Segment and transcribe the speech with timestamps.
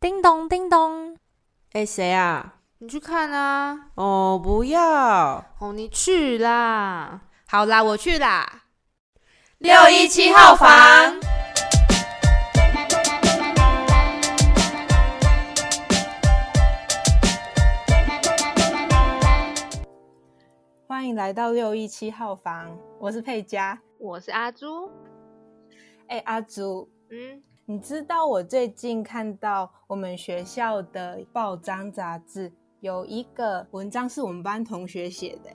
[0.00, 1.14] 叮咚叮咚，
[1.72, 2.54] 哎，谁啊？
[2.78, 3.90] 你去看啊！
[3.96, 5.44] 哦，不要！
[5.58, 7.20] 哦，你去啦！
[7.46, 8.62] 好啦，我去啦。
[9.58, 11.20] 六一七号房，
[20.88, 24.90] 欢迎来到六一七号房，我是佩佳，我是阿朱。
[26.08, 35.50] 哎，阿朱，嗯，你知道我最近看到我们学校的报章杂志有一个文章是我们班同学写的，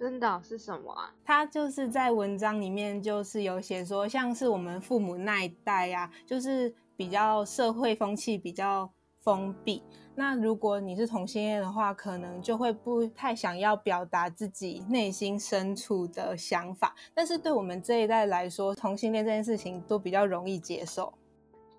[0.00, 1.14] 真的是什么啊？
[1.22, 9.82] 他就是在文章里面就是有写说，像是我们父母那一代呀，就是比较社会风气比较封闭。
[10.14, 16.94] 那如果你是同性恋的话，可能就会不太想要表达自己内心深处的想法。
[17.12, 21.12] 但是对我们这一代来说，同性恋这件事情都比较容易接受。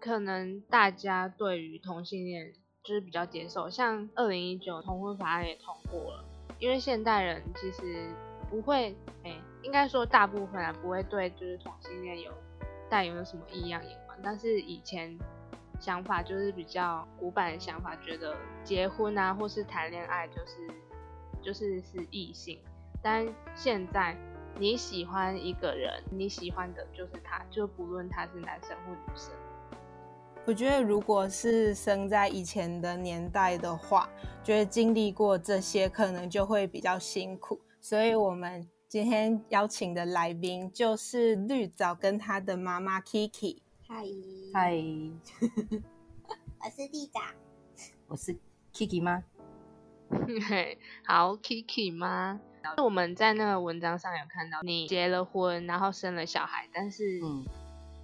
[0.05, 6.23] 可能大家对于同性恋就是比较接受，像二零一九同婚法案也通过了，
[6.59, 8.07] 因为现代人其实
[8.49, 12.31] 不会，哎，应该说大部分啊不会对就是同性恋有
[12.87, 15.17] 带有什么异样眼光，但是以前。
[15.77, 20.73] 想法就是比较古板的想法，觉得结婚啊或是谈恋爱就是
[21.43, 22.57] 就是是异性，
[23.03, 24.15] 但现在
[24.57, 29.33] 你喜欢一个人，你喜欢的就是他，就不论他是男生或女生。
[30.47, 34.07] 我觉得如果是生在以前的年代的话，
[34.43, 43.57] 觉得经历过这些可能就会比较辛苦，所以我们今天邀请的来宾就是绿藻跟他的妈妈 Kiki。
[43.87, 44.03] 嗨
[44.53, 44.75] 嗨，
[46.61, 47.19] 我是绿藻，
[48.07, 48.37] 我是
[48.71, 49.23] Kiki 吗？
[51.07, 52.39] 好，Kiki 吗？
[52.77, 57.19] 我们在那个文章上有看到你结了婚，然后生了小孩，但是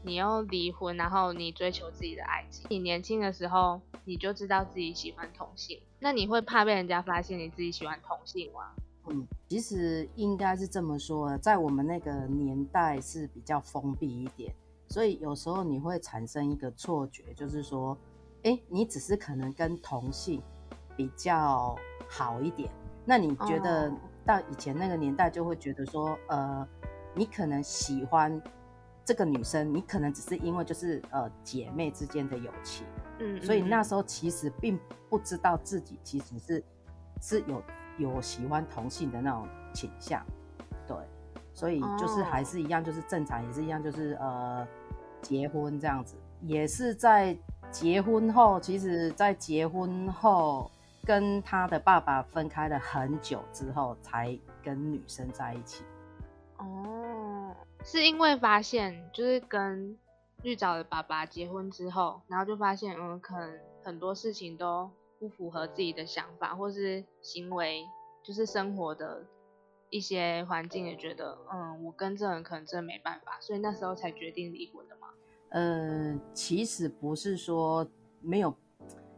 [0.03, 2.65] 你又离婚，然后你追求自己的爱情。
[2.69, 8.71] 你年轻的时候你就知道自己喜欢同性，那你会怕被人家发现你自己喜欢同性吗？
[9.07, 14.53] 嗯，其实应该是这么说，在我们那个年代是比较封闭一点。
[14.87, 17.97] 所以有时候你会产生一个错觉，就是说，
[18.43, 20.41] 哎，你只是可能跟同性
[20.97, 21.75] 比较
[22.09, 22.69] 好一点。
[23.05, 23.91] 那你觉得
[24.25, 26.67] 到以前那个年代，就会觉得说，呃，
[27.15, 28.39] 你可能喜欢
[29.03, 32.85] 这个女生，你可能只是因为就是呃姐妹之间的友情。
[33.19, 33.41] 嗯。
[33.41, 34.79] 所以那时候其实并
[35.09, 36.63] 不知道自己其实是
[37.21, 37.63] 是有
[37.97, 40.25] 有喜欢同性的那种倾向，
[40.87, 40.97] 对。
[41.53, 44.67] 所以就是还是一样，就是正常也是一样，就是呃。
[45.21, 47.37] 结婚这样子，也是在
[47.69, 50.71] 结婚后，其实，在结婚后
[51.05, 55.83] 跟他的爸爸分开了很久之后，才跟女生在一起。
[56.57, 57.00] 哦，
[57.83, 59.97] 是因为发现，就是跟
[60.43, 67.85] 绿藻的爸爸结婚之后，然后就发现，嗯，可能很多事情都不符合自己的想法，或是行为，
[68.23, 69.25] 就是生活的。
[69.93, 75.09] 一些环境也觉得，嗯，我跟这人可能真的没办法，所以那时候才决定离婚的嘛。
[75.49, 77.85] 呃，其实不是说
[78.21, 78.55] 没有，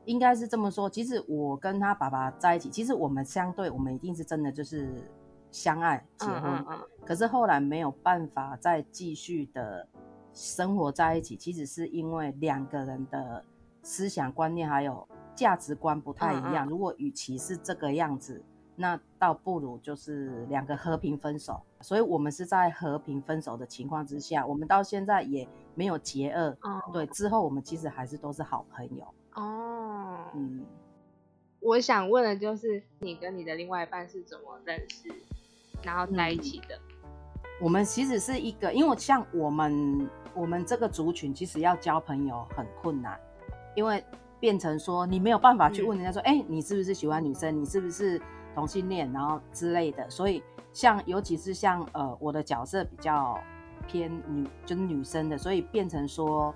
[0.06, 0.90] 应该是这么说。
[0.90, 4.90] 其实我跟他爸爸在一起，其实我们相对，我们一定是真的就是
[5.54, 6.66] 相爱结婚。
[7.06, 9.88] 可是后来没有办法再继续的
[10.34, 13.46] 生活在一起，其实是因为两个人的
[13.82, 16.68] 思想观念还有价值观不太一样。
[16.68, 18.44] 如果与其是这个样子。
[18.76, 26.58] 那倒不如就是两个和平分手，所以我们是在和平分手的情况之下，我们到现在也没有结恶。
[26.92, 29.06] 对，之后我们其实还是都是好朋友。
[29.36, 30.66] 哦，嗯，
[31.60, 35.08] 我想问的就是，你跟你的另外一半是怎么认识，
[35.84, 36.80] 然后在一起的？
[37.62, 43.20] 我们其实是一个，因为像我们我们这个族群，其实要交朋友很困难，
[43.76, 44.04] 因为
[44.40, 47.60] 变成说你没有办法去问人家说，哎，你是不是喜欢女生？
[47.60, 48.22] 你是不是？
[48.56, 53.36] 同性恋，然后之类的，所以像尤其是像呃我的角色比较
[53.88, 56.54] 偏女，就是女生的，所以变成说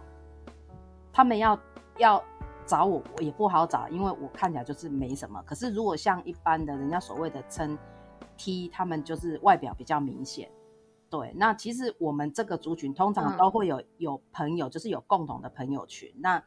[1.11, 1.59] 他们要
[1.97, 2.23] 要
[2.67, 5.41] 找我也不好找，因为我看起来就是没什么。
[5.43, 7.75] 可是如果像一般的人家所谓的称
[8.37, 10.49] T，他们就是外表比较明显。
[11.09, 16.13] 对，那其实我们这个族群通常都会有有朋友，就是有共同的朋友群。
[16.19, 16.43] 那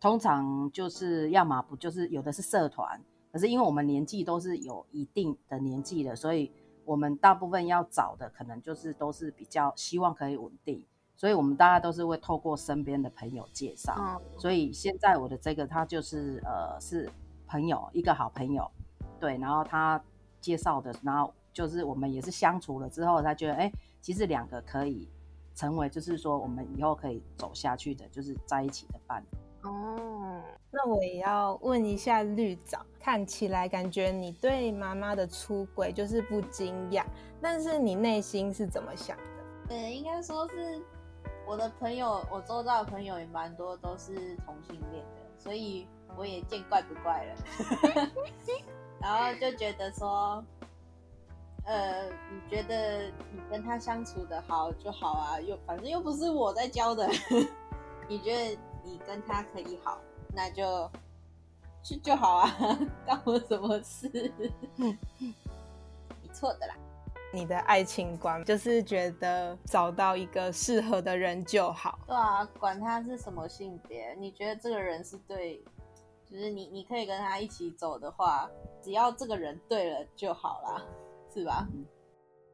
[0.00, 3.02] 通常就是要么不就是有的是社团。
[3.32, 6.52] 可是因为我们年纪都是有一定的年纪的，所以
[6.84, 10.84] 我们大部分要找的可能就是都是比较希望可以稳定，
[11.16, 14.20] 所以我们大家都是会透过身边的朋友介绍。
[14.36, 17.10] 所以现在我的这个他就是呃是
[17.46, 18.70] 朋友一个好朋友，
[19.18, 20.04] 对，然后他
[20.42, 23.72] 介绍的，然后就是我们也是相处了之后，他觉得哎，
[24.02, 25.08] 其实两个可以
[25.54, 29.24] 成为就是说我们以后可以走下去的，就是在一起的伴。
[29.62, 30.42] 哦，
[30.72, 37.04] 那我也要问一下绿藻，看起来感觉你对妈妈的出轨就是不惊讶，
[37.40, 39.74] 但是你内心是怎么想的？
[39.76, 40.82] 呃，应该说是
[41.46, 45.86] 我的朋友，我周遭的朋友也蛮多都是同性恋的，所以
[46.16, 47.34] 我也见怪不怪了。
[49.00, 50.44] 然后就觉得说，
[51.64, 57.08] 呃，你觉得你跟他相处的好就好啊，又反正又不是我在教的，
[58.08, 59.98] 你觉得你跟他可以好，
[60.32, 60.90] 那就
[61.82, 62.56] 去就好啊，
[63.04, 64.08] 干我什么事？
[64.76, 66.74] 你错的啦。
[67.34, 71.98] 你的爱情观就是觉得找到一个适合的人就好。
[72.06, 75.64] 对啊，管他是什么性别，你觉得这个人是对，
[76.32, 78.50] 就是你你可以跟他一起走的话，
[78.82, 80.82] 只要这个人对了就好啦，
[81.32, 81.68] 是吧？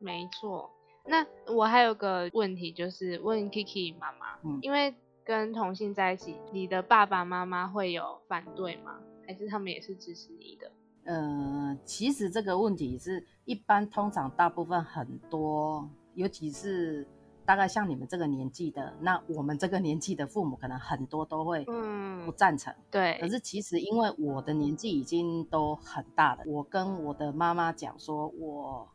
[0.01, 0.69] 没错。
[1.05, 4.95] 那我还有个问题，就是问 Kiki 妈妈，嗯因为
[5.25, 8.99] 跟同性在一起，你的爸爸妈妈会有反对吗？
[9.27, 10.73] 还是他们也是支持你的？
[11.05, 17.07] 呃，其实这个问题是一般，通常大部分很多，尤其是
[17.49, 22.75] 大概像你们这个年纪的，那我们这个年纪的父母，可能很多都会嗯不赞成。
[22.91, 28.87] 对可，是其实因为我的年纪已经都很大了，我跟我的妈妈讲说，我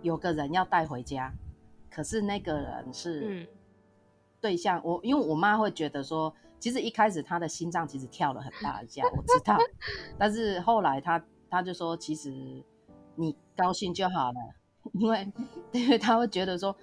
[0.00, 1.32] 有个人要带回家，
[1.92, 3.46] 可是那个人是嗯
[4.40, 9.56] 对象，我因为我妈会觉得说，其实一开始她的心脏其实跳了很大一下，我知道，
[10.18, 12.32] 但是后来她她就说，其实
[13.14, 14.40] 你高兴就好了，
[14.94, 15.32] 因为
[15.70, 16.74] 因为她会觉得说，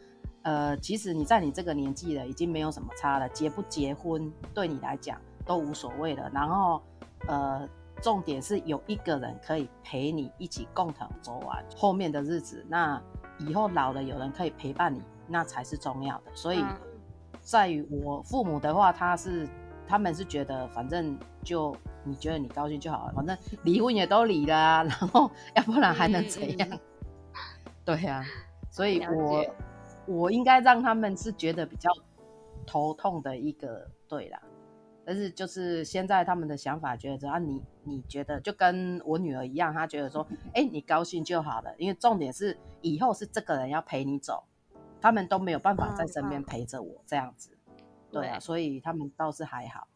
[0.44, 6.30] 呃，其实你在你这个年纪了，已经没有什么差了，结不结婚对你来讲都无所谓了。
[6.34, 6.82] 然后，
[7.28, 7.68] 呃，
[8.02, 12.66] 重点是有一个人可以陪你一起共同走完后面的日子。
[12.70, 13.02] 那
[13.40, 16.32] 以后老了有人可以陪伴你，那才是重要的。
[16.34, 16.78] 所以，嗯
[17.42, 19.48] 在于我父母的话，他是
[19.88, 26.70] 他们是觉得反正就你觉得你高兴就好了，反正离婚也都离了、啊，然后 要不然还能怎样？
[27.86, 28.24] 对呀、
[28.70, 29.52] 所以了我解
[30.10, 31.92] 我应该让他们是觉得比较
[32.66, 34.42] 头痛的一个对啦。
[35.06, 44.44] 但是就是现在他们的想法，觉得说啊，你你觉得就跟我女儿一样，她觉得说，哎、你高兴就好了，因为重点是以后是这个人要陪你走，
[45.02, 47.58] 他们都没有办法在身边陪着我这样子。
[48.12, 49.88] 对啊，对所以他们倒是还好。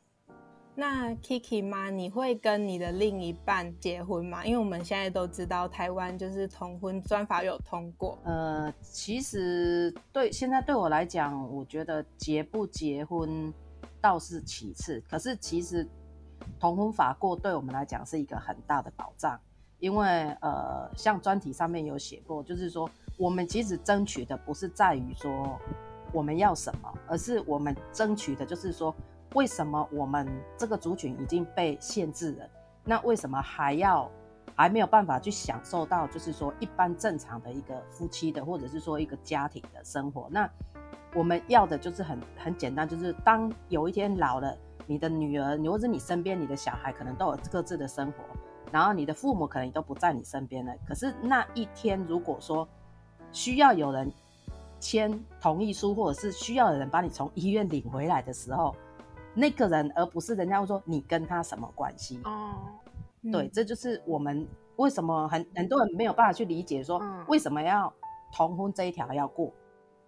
[0.76, 4.44] 那 Kiki 妈，你会跟你的另一半结婚吗？
[4.44, 13.54] 因为我们现在都知道台湾就是同婚专法有通过，呃，其实对现在对我来讲，我觉得结不结婚
[14.02, 15.88] 倒是其次，可是其实
[16.60, 19.40] 同婚法过对我们来讲是一个很大的保障，
[19.78, 20.08] 因为
[20.42, 25.60] 呃，像专题上面有写过，就是说我们其实争取的不是在于说
[26.12, 28.94] 我们要什么，而是我们争取的就是说，
[29.34, 30.28] 为什么我们
[30.58, 32.50] 这个族群已经被限制了，
[32.84, 34.10] 那为什么还要
[34.56, 40.28] 还没有办法去享受到，就是说一般正常的一个夫妻的，或者是说一个家庭的生活。
[40.30, 40.50] 那
[41.16, 48.18] 我们要的就是很很简单，就是当有一天老了，你的女儿，你或者你身边你的小孩可能都有各自的生活，
[48.72, 50.74] 然后你的父母可能都不在你身边了。
[50.88, 52.68] 可是那一天，如果说
[53.32, 54.12] 需要有人
[54.80, 58.76] 签同意书，或者是需要有人把你从医院领回来的时候，
[59.34, 62.20] 那个人，而不是人家会说你跟他什么关系。
[62.24, 62.54] 哦，
[63.32, 67.26] 对，嗯这就是我们为什么很很多人没有办法去理解说嗯。
[67.28, 67.92] 为什么要
[68.32, 69.52] 同婚这一条要过。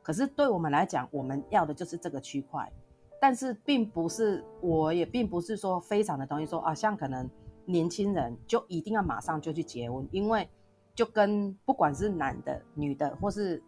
[0.04, 2.72] 可是对我们来讲，我们要的就是这个区块，
[3.20, 7.28] 但是并不是，我也并不是说非常的同意说啊，像可能
[7.66, 10.48] 年轻人就一定要马上就去结婚，因为
[10.94, 13.64] 就跟不管是男的、女的，或是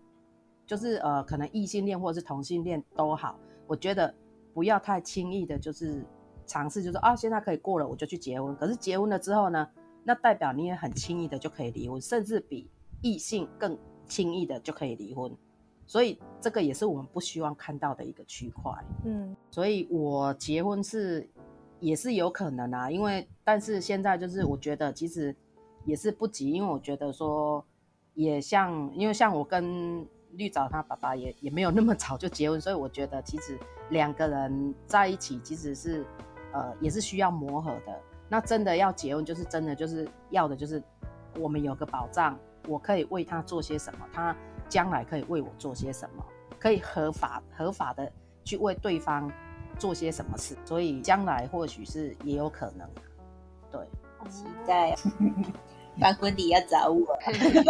[0.68, 3.36] 就是呃可能异性恋或者是同性恋都好，
[3.66, 4.14] 我觉得
[4.58, 6.04] 不要太轻易的，就是
[6.48, 8.56] 尝试，就是啊现在可以过了，我就去结婚。
[8.56, 9.70] 可是结婚了之后呢，
[10.04, 12.68] 那代表你也很轻易的就可以离婚，甚至比
[13.04, 15.32] 异性更轻易的就可以离婚。
[15.86, 18.74] 所以这个也是我们不希望看到的一个区块。
[19.06, 21.30] 嗯所以我结婚是
[21.80, 25.36] 也是有可能啊，因为但是现在就是我觉得其实
[25.86, 27.64] 也是不急，因为我觉得说
[28.16, 30.04] 也像因为像我跟
[30.38, 33.58] 绿藻他爸爸也也没有那么早就结婚，所以我觉得其实
[33.90, 36.06] 两个人在一起其实是
[36.54, 38.00] 呃也是需要磨合的。
[38.30, 40.82] 那真的要结婚，就是真的就是要的就是
[41.40, 44.36] 我们有个保障，我可以为他做些什么，他
[44.70, 46.26] 将来可以为我做些什么，
[46.60, 48.12] 可以合法合法的
[48.44, 49.32] 去为对方
[49.80, 52.88] 做些什么事，所以将来或许是也有可能。
[53.72, 53.82] 对，
[54.30, 54.94] 期待
[56.00, 57.18] 办婚礼要找我。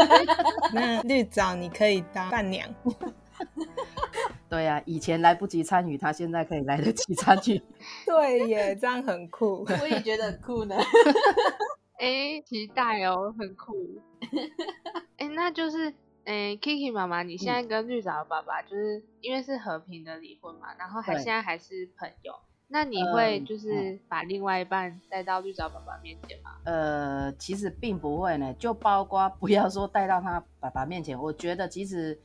[0.73, 2.67] 那绿藻你可以当伴娘。
[4.49, 7.61] 对呀、以前来不及参与，他现在可以来得及参与。
[8.05, 9.65] 对耶，这样很酷。
[9.81, 10.75] 我也觉得很酷呢。
[11.99, 13.75] 哎，期待哦，很酷。
[15.17, 15.93] 哎，那就是，
[16.23, 22.33] 哎，Kiki 妈妈，你现在跟绿藻爸爸，就是因为是和平的离婚嘛，然后还现在还是朋友，
[22.69, 26.51] 那你会嗯就是把另外一半带到绿藻爸爸面前吗？
[26.65, 32.19] 呃，其实并不会呢，就包括不要说带到他爸爸面前，我觉得其实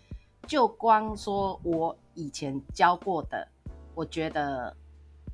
[0.47, 3.47] 就光说我以前教过的，
[3.95, 4.77] 我觉得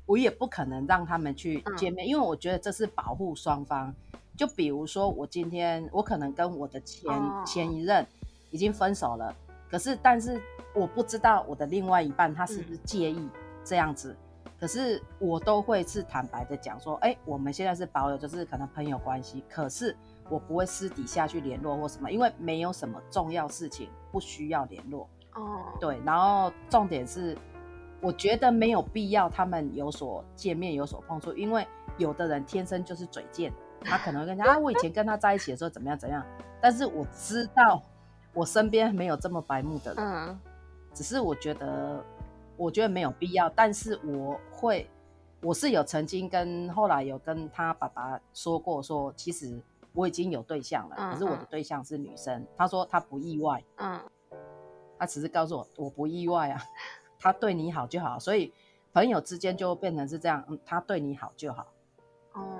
[0.05, 3.93] 我也不可能让他们去见面，因为我觉得这是保护双方。
[4.37, 8.05] 就比如说我今天我可能跟我的前、哦前一任
[8.51, 9.35] 已经分手了，
[9.69, 10.39] 可是但是
[10.73, 13.27] 我不知道我的另外一半他是不是介意
[13.65, 14.15] 这样子。
[14.59, 19.95] 可是我都会是坦白的讲说，哎、我们现在是保有就是可能朋友关系，可是
[20.29, 25.09] 我不会私底下去联络或什么，因为没有什么重要事情不需要联络。
[25.35, 27.37] 哦，对，然后重点是，
[28.01, 31.65] 我觉得没有必要他们有所见面有所碰触，因为
[31.97, 36.25] 有的人天生就是嘴贱，他可能会跟你讲啊，我以前跟他在一起的时候怎么样怎样，
[36.59, 37.81] 但是我知道
[38.33, 40.39] 我身边没有这么白目的人，嗯，
[40.93, 42.03] 只是我觉得，
[42.59, 44.89] 我觉得没有必要，但是我会，
[45.41, 49.57] 我是有曾经跟后来有跟他爸爸说过说其实
[49.93, 53.99] 我已经有对象了，嗯可是我的嗯对象是女生，他说他不意外，嗯，
[54.97, 56.61] 他只是告诉我我不意外啊，
[57.17, 58.53] 他对你好就好，所以
[58.93, 61.65] 朋友之间就变成是这样，嗯，他对你好就好。
[62.33, 62.59] 哦，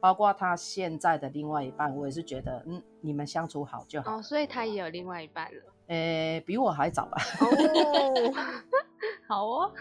[0.00, 4.16] 包括他现在的另外一半，我也是觉得，嗯，你们相处好就好。
[4.18, 5.62] 哦，所以他也有另外一半了。
[5.88, 7.16] 呃、比我还早吧？
[7.40, 7.46] 哦，
[9.28, 9.72] 好哦，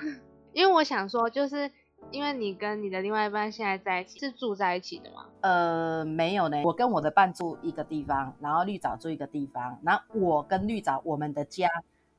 [0.54, 1.70] 因为我想说，就是
[2.12, 5.26] 因为你跟你的另外一半现在在一起，是住在一起的吗？
[5.42, 11.70] 呃，没有呢，我跟我的伴住一个地方，然后绿藻住一个地方，然后我跟绿藻我们的家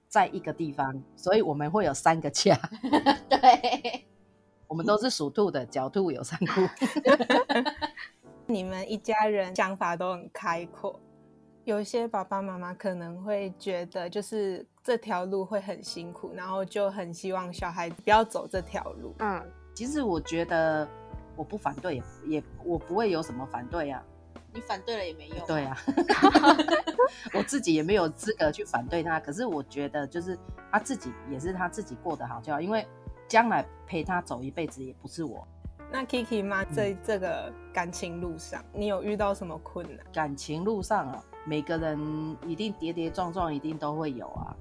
[0.09, 2.57] 在一个地方，所以我们会有三个家。
[3.29, 4.07] 对，
[4.69, 6.61] 我们都是属兔的，狡兔有三窟。
[8.47, 11.01] 你们一家人想法都很开阔，
[11.65, 19.13] 有些爸爸妈妈可能会觉得，就是这条路会很辛苦，然后就很希望小孩不要走这条路。
[19.19, 20.89] 嗯，其实我觉得
[21.35, 22.03] 我不反对，也
[22.37, 24.01] 也我不会有什么反对啊。
[24.55, 25.45] 你反对了也没用。
[25.45, 25.77] 对啊，
[27.35, 29.19] 我自己也没有资格去反对他。
[29.19, 30.39] 可是我觉得，就是
[30.71, 32.87] 他自己也是他自己过得好就好，因为
[33.27, 35.45] 将来陪他走一辈子也不是我。
[35.91, 40.07] 那 Kiki 妈在这个感情路上，你有遇到什么困难？
[40.13, 44.55] 感情路上啊，每个人一定跌跌撞撞，一定都会有啊。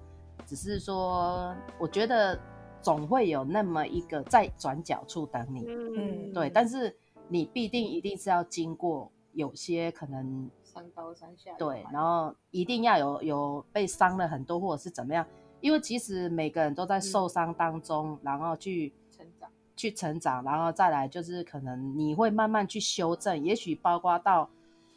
[0.46, 2.40] 只是说，我觉得
[2.82, 5.66] 总会有那么一个在转角处等你。
[5.68, 6.96] 嗯，对，但是
[7.28, 15.26] 你必定一定是要经过有些可能山高山下有对，然后一定要有有被伤了很多，或者是怎么样，
[15.62, 19.50] 因为其实每个人都在受伤当中，然后去成长。
[19.78, 24.50] 去成长，然后再来就是可能你会慢慢去修正，也许包括到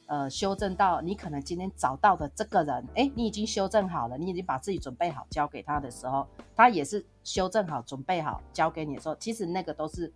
[0.09, 10.13] 呃修正到你可能今天找到的这个人，哎，你已经修正好了，你已经把自己准备好交给他的时候，他也是修正好准备好交给你的时候，其实那个都是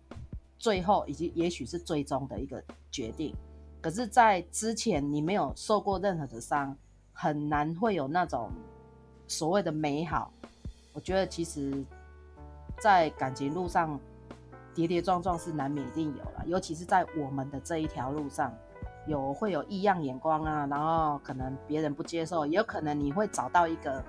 [0.57, 3.35] 最后以及也许是最终的一个决定。
[3.81, 6.75] 可是，在之前你没有受过任何的伤，
[7.11, 8.49] 很难会有那种
[9.27, 10.31] 所谓的美好。
[10.93, 11.83] 我觉得其实，
[12.79, 13.99] 在感情路上
[14.73, 18.53] 跌跌撞撞是难免一定有了，尤其是在我们的这一条路上，
[19.05, 24.03] 有会有异样眼光啊，然后可能别人不接受，也有可能你会找到一个，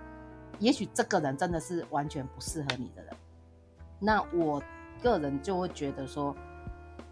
[0.58, 3.14] 也许这个人真的是完全不适合你的人。
[3.98, 4.62] 那我
[5.02, 6.34] 个人就会觉得说，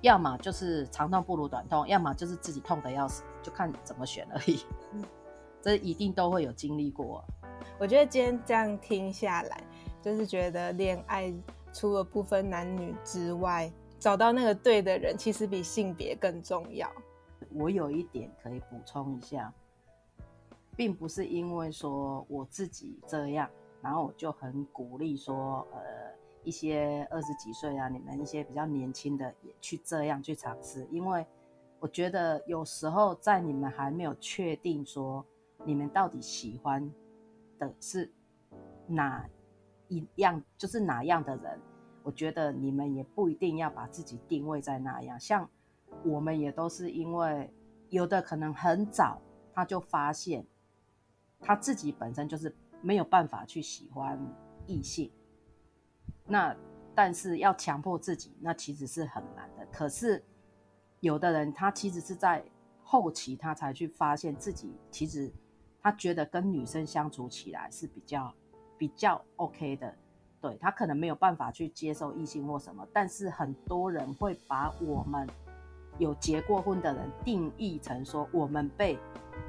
[0.01, 4.65] 要么就是长痛不如短痛，要么就是自己痛的要死，就看怎么选而已。
[5.61, 7.25] 这一定都会有经历过啊、
[7.79, 9.63] 我觉得今天这样听下来，
[10.01, 11.33] 就是觉得恋爱
[11.73, 16.91] 除了不分男女之外，找到那个对的人，其实比性别更重要。
[17.55, 19.53] 我有一点可以补充一下，
[20.77, 23.49] 并不是因为说我自己这样，
[23.81, 25.81] 然后我就很鼓励说，呃，
[26.45, 31.27] 一些二十几岁啊，你们一些比较年轻的也去这样去尝试，因为
[31.79, 35.25] 我觉得有时候在你们还没有确定说
[35.65, 36.91] 你们到底喜欢
[37.59, 38.11] 的是
[38.87, 39.29] 哪
[39.89, 41.61] 一样，就是哪样的人，
[42.03, 45.49] 我觉得你们也不一定要把自己定位在那样，像。
[46.05, 47.53] 我们也都是因为
[47.91, 49.21] 有的可能很早
[49.55, 50.47] 他就发现
[51.41, 54.19] 他自己本身就是没有办法去喜欢
[54.67, 55.11] 异性，
[56.27, 56.57] 那
[56.95, 59.67] 但是要强迫自己，那其实是很难的。
[59.73, 60.25] 可是
[61.01, 62.45] 有的人他其实是在
[62.83, 65.33] 后期他才去发现自己其实
[65.81, 68.33] 他觉得跟女生相处起来是比较
[68.79, 69.95] 比较 OK 的，
[70.41, 75.29] 对他可能没有办法去接受异性或什么，但是很多人会把我们
[76.03, 78.99] 有结过婚的人定义成说我们被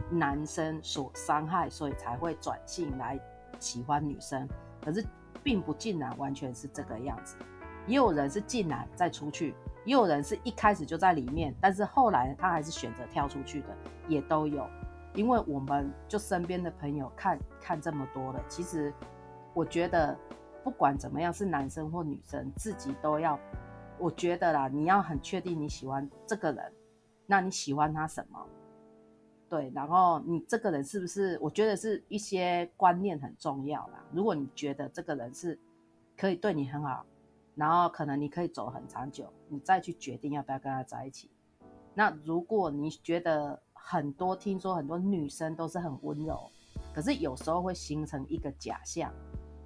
[0.09, 3.19] 男生所伤害，所以才会转性来
[3.59, 4.47] 喜欢女生。
[4.81, 5.03] 可是
[5.41, 7.35] 并不尽然完全是这个样子，
[7.87, 13.67] 也有人是进来再出去，也有人是一开始就在里面，但是后来他还是选择跳出去的，
[14.07, 14.67] 也都有。
[15.15, 18.93] 因为我们就身边的朋友看看这么多了，其实
[19.53, 20.17] 我觉得
[20.63, 23.39] 不管怎么样，是男生或女生，自己都要，
[23.99, 26.73] 我觉得啦，你要很确定你喜欢这个人，
[27.25, 28.45] 那你喜欢他什么？
[29.49, 31.37] 对，然后你这个人是不是？
[31.39, 34.03] 我觉得是一些观念很重要啦。
[34.11, 35.59] 如果你觉得这个人是
[36.17, 37.05] 可以对你很好，
[37.55, 41.29] 然后可能你可以走很长久，你再去决定要不要跟他在一起。
[41.93, 46.49] 那如果你觉得，很多听说很多女生都是很温柔，
[46.95, 49.13] 可是有时候会形成一个假象，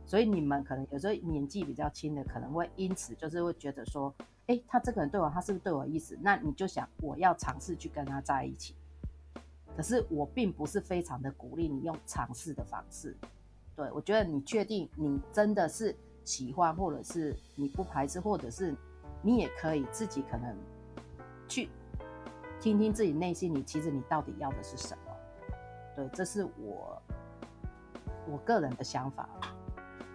[0.08, 4.12] 所以你们可能有时候年纪比较轻的，可能会因此就是会觉得说，
[4.48, 6.18] 哎，他这个人对我，他是不是对我意思？
[6.22, 8.74] 那你就想我要尝试去跟他在一起。
[9.76, 13.16] 可是我并不是非常的鼓励你用尝试的方式。
[13.76, 18.74] 对我觉得你确定你真的是喜欢，或者是你不排斥，或者是
[19.22, 20.56] 你也可以自己可能
[21.50, 21.70] 去。
[22.60, 25.14] 听听自己内心里，其实你到底要的是什么？
[25.96, 27.00] 对，这是我
[28.26, 29.30] 我个人的想法。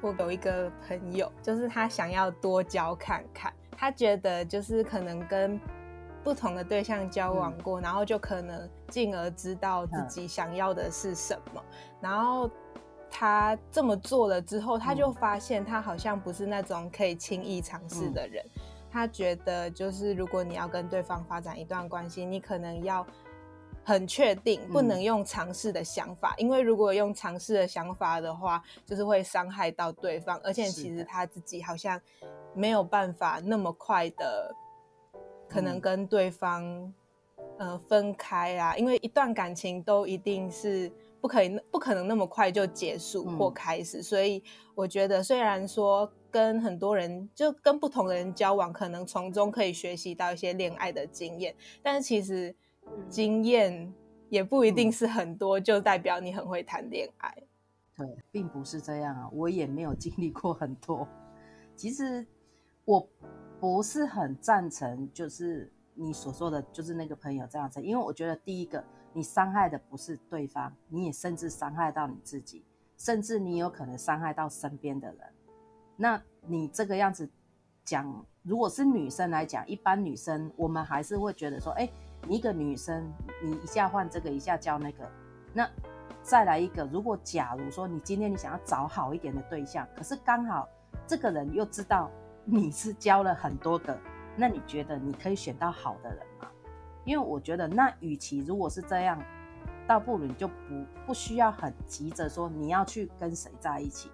[0.02, 5.58] 我有一个朋友，就是他想要多交看看，他觉得就是可能跟
[6.24, 11.62] 不同的对象交往过，然后就可能进而知道自己想要的是什么。
[12.00, 12.50] 然后
[13.10, 18.44] 他这么做了之后，他就发现他好像不是那种可以轻易尝试的人。
[18.90, 23.06] 他觉得，就是如果你要跟对方发展一段关系，你可能要
[23.84, 32.00] 很确定，不能用尝试的想法，因为如果用尝试的想法的话，就是会伤害到对方，而且其实他自己好像
[32.54, 34.54] 没有办法那么快的，
[35.48, 36.92] 可能跟对方
[37.58, 44.42] 呃分开啊，因为一段感情都一定是不可以，不可能那么快就结束或开始，所以
[44.74, 46.10] 我觉得虽然说。
[46.32, 51.54] 跟很多人，就跟不同的人交往，可能从中可以学习到一些恋爱的经验。
[51.82, 52.56] 但是其实
[53.08, 53.92] 经验
[54.28, 57.34] 也不一定是很多，就代表你很会谈恋爱。
[57.96, 61.06] 对，并不是这样啊，我也没有经历过很多。
[61.76, 62.26] 其实
[62.84, 63.06] 我
[63.60, 72.64] 不是很赞成，就是你所说的就是那个朋友这样子，因为我觉得第一个，你伤害的不是对方，你也甚至伤害到你自己，
[72.96, 75.18] 甚至你有可能伤害到身边的人。
[75.96, 77.28] 那你这个样子
[77.84, 81.88] 讲，如果是女生来讲，一般女生我们还是会觉得说，哎，
[82.26, 85.10] 你一个女生，你一下换这个，一下教那个，
[85.52, 85.68] 那
[86.22, 90.68] 再来一个，如果假如说你今天你想要找好一点的对象，可是刚好
[91.06, 92.10] 这个人又知道
[92.44, 93.98] 你是教了很多个，
[94.36, 96.48] 那你觉得你可以选到好的人吗？
[97.04, 99.20] 因为我觉得，那与其如果是这样，
[99.86, 100.54] 倒不如你就不
[101.06, 104.10] 不需要很急着说你要去跟谁在一起。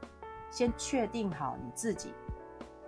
[0.51, 2.15] 先确定好你自己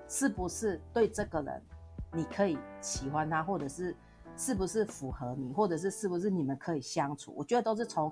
[0.09, 1.63] 是不是对这个人，
[2.11, 3.95] 你可以喜欢他，或者是
[4.41, 7.31] 是不是符合你，或者是是不是你们可以相处。
[7.37, 8.11] 我觉得都是从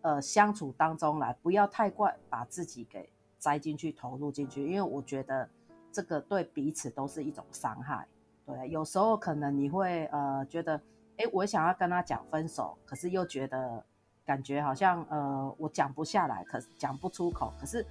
[0.00, 5.48] 呃相处当中来，不要太快把自己给栽进去、投入进去，因为我觉得
[5.92, 8.04] 这个对彼此都是一种伤害。
[8.44, 10.74] 对，有时候可能你会呃觉得，
[11.18, 13.80] 哎，我想要跟他讲分手，可是又觉得
[14.26, 17.86] 感觉好像呃我讲不下来，可讲不出口，可是。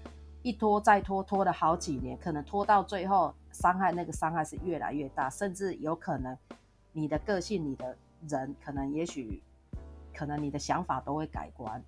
[0.46, 6.38] 一拖再拖，拖了好几年，可能拖到最后，伤害那个伤害是越来越大，甚至有可能
[6.94, 7.98] 你的个性、你的
[8.30, 9.44] 人，可能也许，
[10.16, 11.84] 可能你的想法都会改观。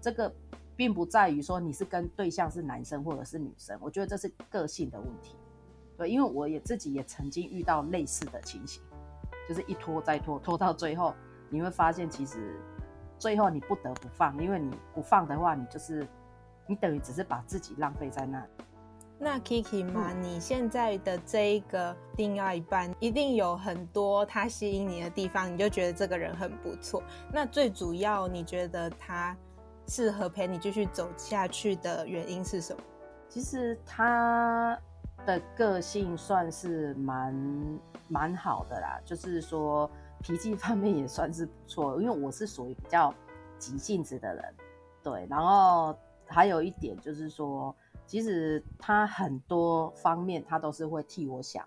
[0.00, 0.30] 这个
[0.76, 5.36] 并不在于说你是跟对象是男生或者是女生，我觉得这是个性的问题。
[5.96, 8.82] 对，因为我也自己也曾经遇到类似的情形，
[9.48, 11.14] 就是一拖再拖，拖到最后，
[11.48, 12.60] 你会发现其实
[13.18, 16.06] 最后你不得不放，因为你不放的话，你就是。
[16.66, 18.46] 你等于只是把自己浪费在那。
[19.22, 27.02] 那 Kiki 嘛，你现在的这一个另外一半，一定有很多他吸引你的地方，你就觉得这个人很不错。
[27.30, 29.36] 那最主要，你觉得他
[29.86, 32.82] 适合陪你继续走下去的原因是什么？
[33.28, 34.74] 其实他
[35.26, 37.78] 的个性算是蛮
[38.08, 39.88] 蛮好的啦，就是说
[40.22, 42.00] 脾气方面也算是不错。
[42.00, 43.14] 因为我是属于比较
[43.58, 44.54] 急性子的人，
[45.02, 45.94] 对，然后。
[46.32, 47.74] 还有一点就是说，
[48.10, 51.64] 其实他很多方面他都是会替我想，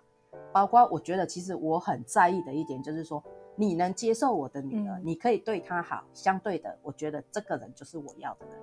[0.52, 3.24] 包括我觉得其实我很在意的一点就是说，
[3.56, 8.58] 你能接受我的女儿，你可以对她好，相对的，我觉得这个人就是我要的人。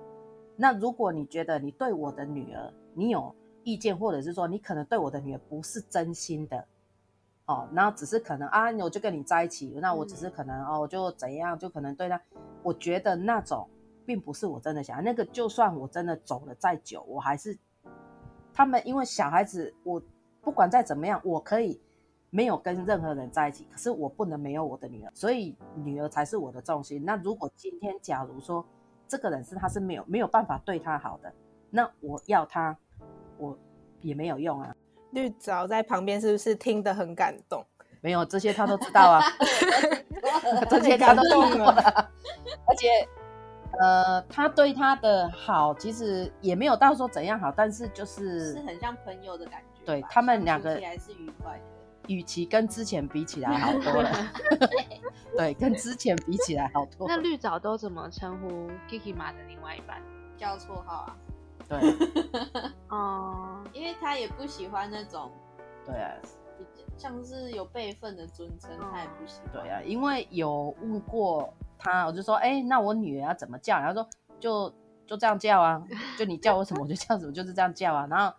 [0.54, 6.64] 那如果你觉得你对我的女儿，你有意见，或者是说你可能对我的女儿不是真心的，
[7.46, 12.22] 哦，然后只是可能啊，我就跟你在一起，那我只是可能哦，我就怎样，就可能对他，
[12.62, 13.68] 我觉得那种
[14.06, 17.58] 并不是我真的想，那个就算我真的走了再久，我还是
[18.54, 20.02] 他们因为小孩子，我
[20.40, 21.80] 不管再怎么样，我可以
[22.30, 27.04] 没有跟任何人在一起，可是我不能没有我的女儿，所以女儿才是我的重心。
[27.04, 28.64] 那如果今天假如说
[29.08, 31.32] 这个人是他是没有没有办法对他好的，
[31.70, 32.76] 那我要他。
[33.38, 33.58] 我
[34.02, 34.76] 也没有用啊，
[35.10, 37.64] 绿藻在旁边是不是听得很感动？
[38.00, 39.20] 没有这些他都知道啊，
[40.70, 41.74] 这些他都懂了。
[42.68, 42.86] 而且，
[43.82, 49.82] 呃，他对他的好其实也没有到说怎样好，但是就是是很像朋友的感觉。
[49.84, 54.10] 对他们两个还是愉快的，与其跟之前比起来好 多了。
[55.36, 57.08] 对，跟之前比起来好多。
[57.08, 60.00] 那绿藻都怎么称呼 Kiki 妈的另外一半？
[60.36, 61.16] 叫绰号啊。
[61.68, 61.80] 对，
[62.88, 65.30] 哦，因为他也不喜欢那种，
[65.84, 66.12] 对啊，
[66.96, 69.64] 像是有辈分的尊称，他也不喜欢。
[69.64, 73.78] 对啊，因为有问过他，我就说，哎，那我女儿要怎么叫？
[73.78, 74.72] 然后说，就
[75.06, 75.82] 就这样叫啊，
[76.18, 78.06] 就你叫我什么我就叫什么，就是这样叫啊。
[78.08, 78.34] 然后，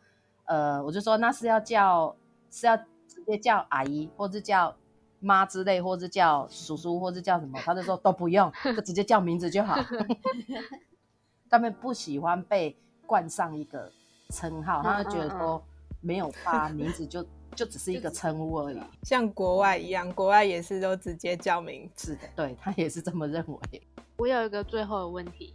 [0.45, 2.15] 呃，我就说，那是要叫
[2.49, 4.75] 是要直接叫阿姨，或者叫
[5.19, 7.59] 妈之类，或者叫叔叔，或者叫什么？
[7.63, 9.75] 他就说都不用，就直接叫名字就好。
[11.49, 12.77] 他们不喜欢被。
[13.05, 13.91] 冠上一个
[14.29, 15.61] 称号，他就觉得说
[15.99, 23.81] 没有发名字就就只是一个称呼而已，像国外一样，国外也是都直接叫名字的，对他也是这么认为。
[24.17, 25.53] 我有一个最后的问题，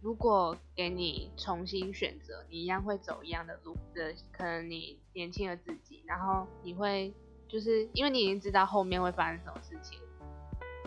[0.00, 7.12] 如果给你重新选择，你一样会走一样的路的，可能你年轻的自己，然后你会
[7.48, 9.98] 就是因为你已经知道后面会发生什么事情，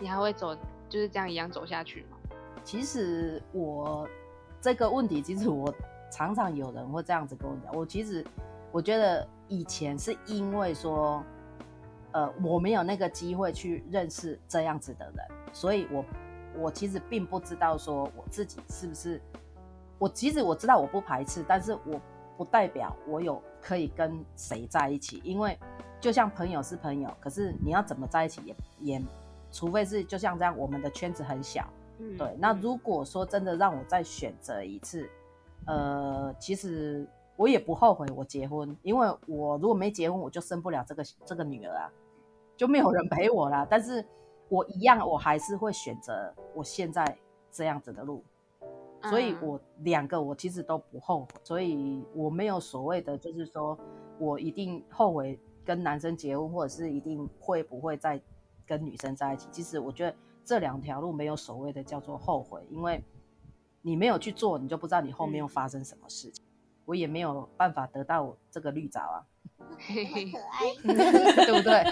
[0.00, 0.54] 你还会走
[0.88, 2.18] 就是这样一样走下去吗？
[2.62, 4.08] 其实我
[4.60, 5.72] 这个问题，其实我。
[6.10, 8.24] 常常有人会这样子跟我讲，我其实
[8.70, 11.22] 我觉得以前是因为说，
[12.12, 16.04] 呃，我没有那个机会去认识这样子的人，所以我
[16.56, 19.20] 我其实并不知道说我自己是不是，
[19.98, 22.00] 我其实我知道我不排斥，但是我
[22.36, 25.58] 不代表我有可以跟谁在一起，因为
[26.00, 29.02] 就像朋友是朋友，可是你要怎么在一起也也，
[29.52, 31.68] 除非是就像这样，我们的圈子很小，
[32.18, 35.08] 对，那如果说真的让我再选择一次。
[35.66, 41.90] 呃，其实我也不后悔我结婚，因为我如果没结婚，我就生不了这个这个女儿啊，
[42.56, 43.66] 就没有人陪我啦。
[43.68, 44.04] 但是
[44.48, 47.16] 我一样，我还是会选择我现在
[47.50, 48.22] 这样子的路，
[49.02, 53.78] 所以我两个我其实都不后悔，所以我没有所谓的就是说
[54.18, 58.20] 我一定后悔跟男生结婚，或者是一定会不会再
[58.66, 59.48] 跟女生在一起。
[59.50, 63.02] 其实我觉得这两条路没有所谓的叫做后悔，因为。
[63.86, 66.42] 你没有去做，你就不知道你后面又发生什么事情。
[66.84, 69.26] 我也没有办法得到这个绿藻啊，
[69.58, 70.74] 可爱，
[71.46, 71.84] 对不对？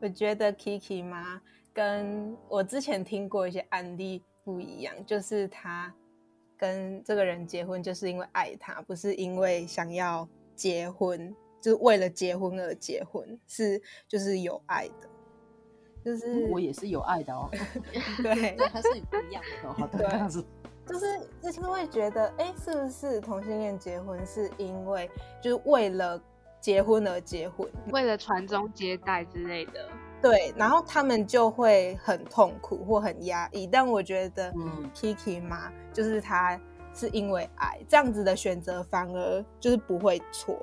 [0.00, 1.40] 我觉得 Kiki 妈
[1.72, 5.94] 跟我之前听过一些案例不一样，就是她
[6.56, 15.08] 跟这个人结婚就是因为爱他，不是因为想要结婚，就是为了结婚而结婚，是就是有爱的。
[16.04, 17.48] 就是我也是有爱的哦，
[18.22, 19.68] 对，他是不一样的。
[19.70, 20.44] 哦，对，这样子，
[20.86, 21.06] 就是
[21.42, 26.20] 就是会觉得，哎，是不是同性恋结婚是因为就是为了
[26.60, 29.88] 结婚而结婚，为了传宗接代之类的，
[30.20, 33.66] 对，然后他们就会很痛苦或很压抑。
[33.66, 34.52] 但我觉得
[34.94, 36.60] ，Kiki 嘛，就是他
[36.92, 40.58] 是因为爱这样子的选择，反而就是不会错，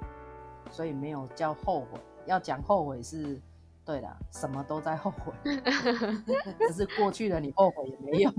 [0.69, 3.39] 所以没有叫后悔，要讲后悔是。
[3.83, 5.33] 对的，什么都在后悔，
[6.67, 8.31] 只是过去的你后悔也没有。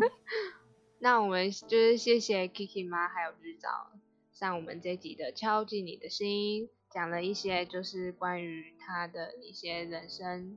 [1.03, 3.91] 那我们就是谢谢 Kiki 妈还有日早
[4.33, 10.57] 上我们这集的敲进你的心，讲了一些就是关于他的一些人生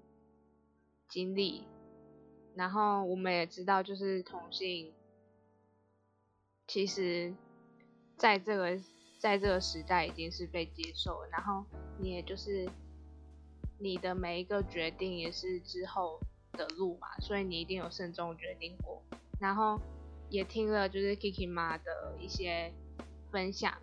[1.09, 1.63] 经历，
[2.53, 4.93] 然后我们也知道就是同性，
[6.67, 7.33] 其实
[8.15, 8.79] 在这个
[9.17, 11.65] 在这个时代已经是被接受，然后
[11.97, 12.69] 你也就是。
[13.77, 16.17] 你的每一个决定也是之后
[16.53, 19.03] 的路嘛，所以你一定有慎重决定过。
[19.37, 19.77] 然后
[20.29, 22.71] 也听了就是 Kiki 妈的一些
[23.31, 23.73] 分享。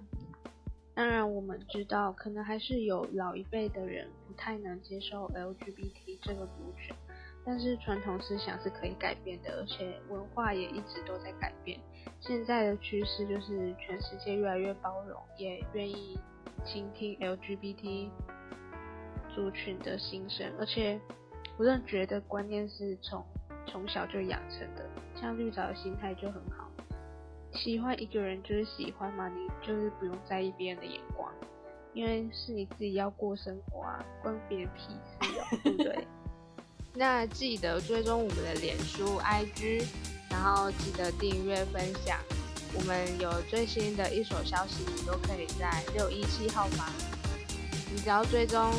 [0.94, 6.94] 当然，我们知道可能还是有老一辈的人不太能接受 LGBT 这个族群，
[7.44, 11.80] 但是传统思想是可以改变的，而且文化也一直都在改变。
[12.20, 16.18] 现在的趋势就是全世界越来越包容，也愿意
[16.64, 18.10] 倾听 LGBT。
[19.34, 21.00] 族群的心声，而且
[21.56, 23.24] 我真的觉得观念是从
[23.66, 24.86] 从小就养成的，
[25.22, 26.68] 像绿藻的心态就很好。
[27.54, 31.32] 喜欢一个人就是喜欢嘛，你就是不用在意别人的眼光，
[31.94, 36.06] 因为是你自己要过生活啊，关别人屁事哦，对不对？
[36.94, 39.86] 那记得追踪我们的脸书、IG，
[40.28, 42.18] 然后记得订阅、分享。
[42.74, 46.90] 我们有最新的一手消息，你都可以在六一七号发。
[47.92, 48.72] 你只要追踪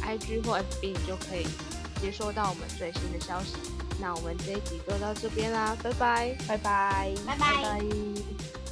[0.00, 1.44] IG 或 FB，你就可以
[2.00, 3.54] 接收到我们最新的消息。
[4.00, 6.36] 那我们这一集就到这边啦，拜拜。
[6.46, 7.14] 拜拜。
[7.26, 7.62] 拜拜。
[7.62, 8.63] 拜。